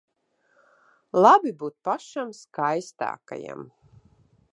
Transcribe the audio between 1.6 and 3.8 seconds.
būt pašam skaistākajam.